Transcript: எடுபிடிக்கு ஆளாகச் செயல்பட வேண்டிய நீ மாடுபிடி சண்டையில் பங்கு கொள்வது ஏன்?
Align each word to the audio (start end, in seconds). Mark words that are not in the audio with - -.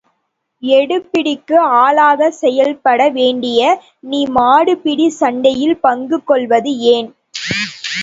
எடுபிடிக்கு 0.63 1.55
ஆளாகச் 1.81 2.39
செயல்பட 2.39 2.99
வேண்டிய 3.19 3.61
நீ 4.09 4.21
மாடுபிடி 4.35 5.07
சண்டையில் 5.21 5.79
பங்கு 5.81 6.19
கொள்வது 6.25 6.73
ஏன்? 6.95 7.09